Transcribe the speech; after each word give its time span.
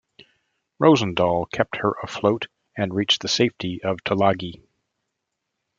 Rosendahl 0.81 1.45
kept 1.53 1.75
her 1.75 1.91
afloat 2.01 2.47
and 2.75 2.91
reached 2.91 3.21
the 3.21 3.27
safety 3.27 3.83
of 3.83 4.03
Tulagi. 4.03 4.63